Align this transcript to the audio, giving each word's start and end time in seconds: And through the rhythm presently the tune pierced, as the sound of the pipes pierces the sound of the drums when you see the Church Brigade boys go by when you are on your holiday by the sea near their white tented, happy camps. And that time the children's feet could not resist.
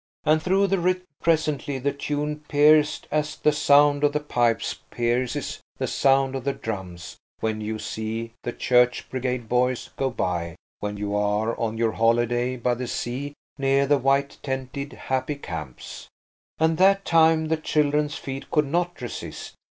And 0.25 0.41
through 0.41 0.65
the 0.65 0.79
rhythm 0.79 1.03
presently 1.21 1.77
the 1.77 1.91
tune 1.93 2.39
pierced, 2.49 3.07
as 3.11 3.35
the 3.35 3.51
sound 3.51 4.03
of 4.03 4.13
the 4.13 4.19
pipes 4.19 4.79
pierces 4.89 5.59
the 5.77 5.85
sound 5.85 6.33
of 6.33 6.43
the 6.43 6.53
drums 6.53 7.17
when 7.39 7.61
you 7.61 7.77
see 7.77 8.33
the 8.41 8.51
Church 8.51 9.07
Brigade 9.11 9.47
boys 9.47 9.91
go 9.97 10.09
by 10.09 10.55
when 10.79 10.97
you 10.97 11.15
are 11.15 11.55
on 11.59 11.77
your 11.77 11.91
holiday 11.91 12.57
by 12.57 12.73
the 12.73 12.87
sea 12.87 13.35
near 13.59 13.85
their 13.85 13.99
white 13.99 14.39
tented, 14.41 14.93
happy 14.93 15.35
camps. 15.35 16.07
And 16.59 16.79
that 16.79 17.05
time 17.05 17.49
the 17.49 17.57
children's 17.57 18.15
feet 18.15 18.49
could 18.49 18.65
not 18.65 18.99
resist. 19.01 19.53